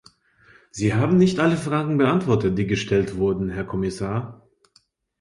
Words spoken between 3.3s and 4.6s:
Herr Kommissar.